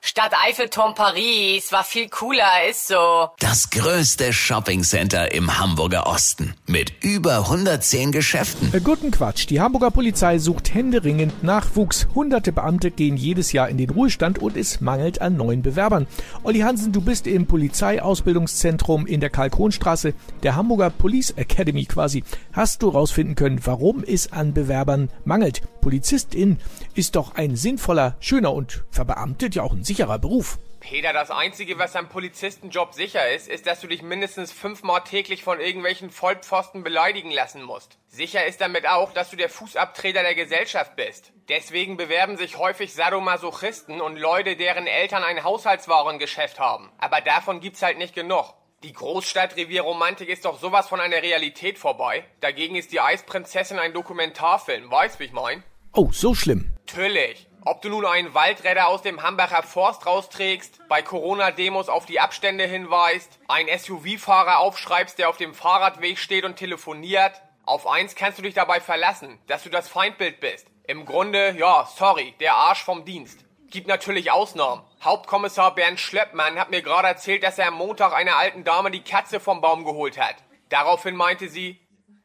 Stadt 0.00 0.32
Eiffelturm 0.46 0.94
Paris 0.94 1.72
war 1.72 1.82
viel 1.82 2.08
cooler, 2.08 2.68
ist 2.70 2.86
so. 2.86 3.30
Das 3.40 3.68
größte 3.70 4.32
Shoppingcenter 4.32 5.32
im 5.34 5.58
Hamburger 5.58 6.06
Osten 6.06 6.54
mit 6.66 6.92
über 7.02 7.38
110 7.38 8.12
Geschäften. 8.12 8.72
Äh, 8.72 8.80
guten 8.80 9.10
Quatsch. 9.10 9.50
Die 9.50 9.60
Hamburger 9.60 9.90
Polizei 9.90 10.38
sucht 10.38 10.72
händeringend 10.72 11.42
Nachwuchs. 11.42 12.06
Hunderte 12.14 12.52
Beamte 12.52 12.92
gehen 12.92 13.16
jedes 13.16 13.50
Jahr 13.52 13.68
in 13.68 13.76
den 13.76 13.90
Ruhestand 13.90 14.38
und 14.38 14.56
es 14.56 14.80
mangelt 14.80 15.20
an 15.20 15.36
neuen 15.36 15.62
Bewerbern. 15.62 16.06
Olli 16.44 16.60
Hansen, 16.60 16.92
du 16.92 17.00
bist 17.00 17.26
im 17.26 17.46
Polizeiausbildungszentrum 17.46 19.04
in 19.04 19.18
der 19.18 19.30
Karl-Kohn-Straße, 19.30 20.14
der 20.44 20.54
Hamburger 20.54 20.90
Police 20.90 21.30
Academy 21.32 21.86
quasi. 21.86 22.22
Hast 22.52 22.82
du 22.82 22.88
rausfinden 22.88 23.34
können, 23.34 23.60
warum 23.64 24.04
es 24.06 24.32
an 24.32 24.54
Bewerbern 24.54 25.10
mangelt? 25.24 25.60
Polizistin 25.80 26.58
ist 26.94 27.16
doch 27.16 27.34
ein 27.34 27.56
sinnvoller, 27.56 28.16
schöner 28.20 28.52
und 28.52 28.84
verbeamtet 28.90 29.54
ja 29.54 29.62
auch 29.62 29.72
ein 29.72 29.84
sicherer 29.88 30.18
Beruf. 30.18 30.58
Peter, 30.80 31.12
das 31.12 31.30
Einzige, 31.30 31.78
was 31.78 31.96
am 31.96 32.08
Polizistenjob 32.08 32.94
sicher 32.94 33.28
ist, 33.28 33.48
ist, 33.48 33.66
dass 33.66 33.80
du 33.80 33.88
dich 33.88 34.02
mindestens 34.02 34.52
fünfmal 34.52 35.02
täglich 35.02 35.42
von 35.42 35.58
irgendwelchen 35.58 36.10
Vollpfosten 36.10 36.84
beleidigen 36.84 37.32
lassen 37.32 37.62
musst. 37.62 37.98
Sicher 38.06 38.46
ist 38.46 38.60
damit 38.60 38.86
auch, 38.86 39.12
dass 39.12 39.30
du 39.30 39.36
der 39.36 39.48
Fußabtreter 39.48 40.22
der 40.22 40.36
Gesellschaft 40.36 40.94
bist. 40.94 41.32
Deswegen 41.48 41.96
bewerben 41.96 42.36
sich 42.36 42.58
häufig 42.58 42.94
Sadomasochisten 42.94 44.00
und 44.00 44.16
Leute, 44.16 44.56
deren 44.56 44.86
Eltern 44.86 45.24
ein 45.24 45.42
Haushaltswarengeschäft 45.42 46.60
haben. 46.60 46.90
Aber 46.98 47.20
davon 47.20 47.60
gibt's 47.60 47.82
halt 47.82 47.98
nicht 47.98 48.14
genug. 48.14 48.54
Die 48.84 48.92
Großstadtrevierromantik 48.92 50.28
ist 50.28 50.44
doch 50.44 50.60
sowas 50.60 50.88
von 50.88 51.00
einer 51.00 51.20
Realität 51.22 51.78
vorbei. 51.78 52.24
Dagegen 52.40 52.76
ist 52.76 52.92
die 52.92 53.00
Eisprinzessin 53.00 53.80
ein 53.80 53.92
Dokumentarfilm, 53.92 54.88
weißt 54.88 55.18
wie 55.18 55.24
ich 55.24 55.32
mein? 55.32 55.64
Oh, 55.92 56.10
so 56.12 56.34
schlimm. 56.34 56.72
Natürlich. 56.86 57.47
Ob 57.64 57.82
du 57.82 57.88
nun 57.88 58.06
einen 58.06 58.34
Waldredder 58.34 58.88
aus 58.88 59.02
dem 59.02 59.22
Hambacher 59.22 59.62
Forst 59.62 60.06
rausträgst, 60.06 60.80
bei 60.88 61.02
Corona-Demos 61.02 61.88
auf 61.88 62.06
die 62.06 62.20
Abstände 62.20 62.64
hinweist, 62.64 63.38
einen 63.48 63.76
SUV-Fahrer 63.76 64.58
aufschreibst, 64.58 65.18
der 65.18 65.28
auf 65.28 65.36
dem 65.36 65.54
Fahrradweg 65.54 66.18
steht 66.18 66.44
und 66.44 66.56
telefoniert, 66.56 67.42
auf 67.64 67.86
eins 67.86 68.14
kannst 68.14 68.38
du 68.38 68.42
dich 68.42 68.54
dabei 68.54 68.80
verlassen, 68.80 69.38
dass 69.46 69.64
du 69.64 69.70
das 69.70 69.88
Feindbild 69.88 70.40
bist. 70.40 70.66
Im 70.86 71.04
Grunde, 71.04 71.54
ja, 71.58 71.86
sorry, 71.96 72.34
der 72.40 72.54
Arsch 72.54 72.82
vom 72.82 73.04
Dienst. 73.04 73.44
Gibt 73.70 73.88
natürlich 73.88 74.30
Ausnahmen. 74.30 74.82
Hauptkommissar 75.02 75.74
Bernd 75.74 76.00
Schlöppmann 76.00 76.58
hat 76.58 76.70
mir 76.70 76.80
gerade 76.80 77.08
erzählt, 77.08 77.42
dass 77.42 77.58
er 77.58 77.68
am 77.68 77.74
Montag 77.74 78.14
einer 78.14 78.36
alten 78.36 78.64
Dame 78.64 78.90
die 78.90 79.04
Katze 79.04 79.40
vom 79.40 79.60
Baum 79.60 79.84
geholt 79.84 80.18
hat. 80.18 80.36
Daraufhin 80.70 81.16
meinte 81.16 81.48
sie, 81.48 81.78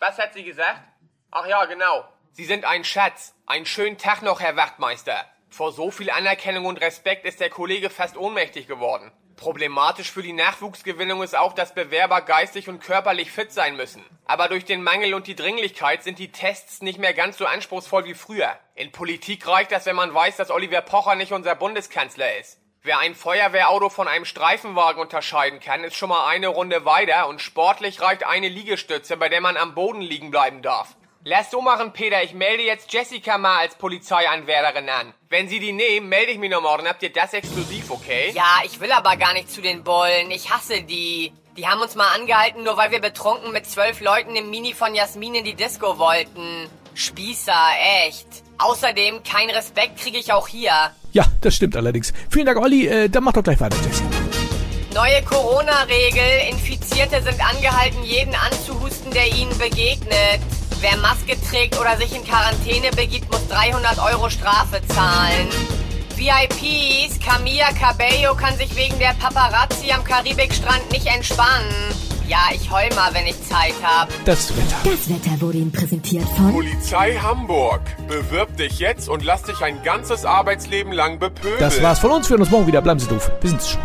was 0.00 0.18
hat 0.18 0.34
sie 0.34 0.42
gesagt? 0.42 0.80
Ach 1.30 1.46
ja, 1.46 1.64
genau. 1.66 2.04
Sie 2.38 2.44
sind 2.44 2.64
ein 2.64 2.84
Schatz. 2.84 3.34
Einen 3.46 3.66
schönen 3.66 3.98
Tag 3.98 4.22
noch, 4.22 4.38
Herr 4.38 4.54
Wachtmeister. 4.54 5.24
Vor 5.50 5.72
so 5.72 5.90
viel 5.90 6.08
Anerkennung 6.08 6.66
und 6.66 6.80
Respekt 6.80 7.24
ist 7.24 7.40
der 7.40 7.50
Kollege 7.50 7.90
fast 7.90 8.16
ohnmächtig 8.16 8.68
geworden. 8.68 9.10
Problematisch 9.34 10.12
für 10.12 10.22
die 10.22 10.32
Nachwuchsgewinnung 10.32 11.20
ist 11.24 11.36
auch, 11.36 11.52
dass 11.52 11.74
Bewerber 11.74 12.20
geistig 12.20 12.68
und 12.68 12.80
körperlich 12.80 13.32
fit 13.32 13.52
sein 13.52 13.74
müssen. 13.74 14.04
Aber 14.24 14.46
durch 14.46 14.64
den 14.64 14.84
Mangel 14.84 15.14
und 15.14 15.26
die 15.26 15.34
Dringlichkeit 15.34 16.04
sind 16.04 16.20
die 16.20 16.30
Tests 16.30 16.80
nicht 16.80 17.00
mehr 17.00 17.12
ganz 17.12 17.38
so 17.38 17.44
anspruchsvoll 17.44 18.04
wie 18.04 18.14
früher. 18.14 18.56
In 18.76 18.92
Politik 18.92 19.44
reicht 19.48 19.72
das, 19.72 19.86
wenn 19.86 19.96
man 19.96 20.14
weiß, 20.14 20.36
dass 20.36 20.52
Oliver 20.52 20.82
Pocher 20.82 21.16
nicht 21.16 21.32
unser 21.32 21.56
Bundeskanzler 21.56 22.38
ist. 22.38 22.60
Wer 22.82 23.00
ein 23.00 23.16
Feuerwehrauto 23.16 23.88
von 23.88 24.06
einem 24.06 24.24
Streifenwagen 24.24 25.02
unterscheiden 25.02 25.58
kann, 25.58 25.82
ist 25.82 25.96
schon 25.96 26.10
mal 26.10 26.28
eine 26.28 26.46
Runde 26.46 26.84
weiter 26.84 27.26
und 27.26 27.42
sportlich 27.42 28.00
reicht 28.00 28.24
eine 28.24 28.48
Liegestütze, 28.48 29.16
bei 29.16 29.28
der 29.28 29.40
man 29.40 29.56
am 29.56 29.74
Boden 29.74 30.02
liegen 30.02 30.30
bleiben 30.30 30.62
darf. 30.62 30.94
Lass 31.30 31.50
so 31.50 31.60
machen, 31.60 31.92
Peter. 31.92 32.22
Ich 32.22 32.32
melde 32.32 32.62
jetzt 32.62 32.90
Jessica 32.90 33.36
mal 33.36 33.58
als 33.58 33.74
Polizeianwärterin 33.74 34.88
an. 34.88 35.12
Wenn 35.28 35.46
Sie 35.46 35.60
die 35.60 35.72
nehmen, 35.72 36.08
melde 36.08 36.32
ich 36.32 36.38
mich 36.38 36.50
noch 36.50 36.62
morgen. 36.62 36.88
Habt 36.88 37.02
ihr 37.02 37.12
das 37.12 37.34
exklusiv, 37.34 37.90
okay? 37.90 38.32
Ja, 38.34 38.62
ich 38.64 38.80
will 38.80 38.90
aber 38.90 39.14
gar 39.18 39.34
nicht 39.34 39.50
zu 39.50 39.60
den 39.60 39.84
Bullen. 39.84 40.30
Ich 40.30 40.50
hasse 40.50 40.80
die. 40.80 41.34
Die 41.58 41.66
haben 41.66 41.82
uns 41.82 41.96
mal 41.96 42.08
angehalten, 42.14 42.64
nur 42.64 42.78
weil 42.78 42.92
wir 42.92 43.00
betrunken 43.02 43.52
mit 43.52 43.66
zwölf 43.66 44.00
Leuten 44.00 44.36
im 44.36 44.48
Mini 44.48 44.72
von 44.72 44.94
Jasmin 44.94 45.34
in 45.34 45.44
die 45.44 45.52
Disco 45.52 45.98
wollten. 45.98 46.66
Spießer, 46.94 47.72
echt. 48.06 48.26
Außerdem, 48.56 49.22
kein 49.22 49.50
Respekt 49.50 49.98
kriege 49.98 50.16
ich 50.16 50.32
auch 50.32 50.48
hier. 50.48 50.72
Ja, 51.12 51.26
das 51.42 51.54
stimmt 51.54 51.76
allerdings. 51.76 52.14
Vielen 52.30 52.46
Dank, 52.46 52.58
Olli. 52.58 52.86
Äh, 52.86 53.10
dann 53.10 53.24
mach 53.24 53.34
doch 53.34 53.42
gleich 53.42 53.60
weiter, 53.60 53.76
Jessie. 53.84 54.04
Neue 54.94 55.22
Corona-Regel. 55.24 56.48
Infizierte 56.52 57.20
sind 57.20 57.46
angehalten, 57.46 58.02
jeden 58.02 58.34
anzuhusten, 58.34 59.12
der 59.12 59.26
ihnen 59.26 59.56
begegnet. 59.58 60.40
Wer 60.80 60.96
Maske 60.98 61.36
trägt 61.50 61.78
oder 61.80 61.96
sich 61.96 62.14
in 62.14 62.24
Quarantäne 62.24 62.90
begibt, 62.90 63.30
muss 63.32 63.46
300 63.48 63.98
Euro 63.98 64.30
Strafe 64.30 64.80
zahlen. 64.86 65.48
VIPs, 66.14 67.18
Camilla 67.18 67.68
Cabello 67.72 68.34
kann 68.36 68.56
sich 68.56 68.74
wegen 68.76 68.96
der 69.00 69.14
Paparazzi 69.18 69.90
am 69.90 70.04
Karibikstrand 70.04 70.90
nicht 70.92 71.06
entspannen. 71.06 71.74
Ja, 72.28 72.50
ich 72.54 72.70
heul 72.70 72.88
mal, 72.94 73.12
wenn 73.12 73.26
ich 73.26 73.42
Zeit 73.48 73.74
habe. 73.82 74.12
Das 74.24 74.50
Wetter. 74.56 74.76
Das 74.84 75.08
Wetter 75.08 75.40
wurde 75.40 75.58
Ihnen 75.58 75.72
präsentiert 75.72 76.28
von 76.36 76.52
Polizei 76.52 77.14
Hamburg. 77.16 77.80
Bewirb 78.06 78.56
dich 78.56 78.78
jetzt 78.78 79.08
und 79.08 79.24
lass 79.24 79.42
dich 79.42 79.60
ein 79.62 79.82
ganzes 79.82 80.24
Arbeitsleben 80.24 80.92
lang 80.92 81.18
bepöbeln. 81.18 81.58
Das 81.58 81.82
war's 81.82 81.98
von 81.98 82.12
uns. 82.12 82.28
Wir 82.28 82.34
hören 82.34 82.42
uns 82.42 82.50
morgen 82.50 82.66
wieder. 82.66 82.82
Bleiben 82.82 83.00
Sie 83.00 83.08
doof. 83.08 83.30
Wir 83.40 83.50
sind's 83.50 83.70
schon. 83.70 83.80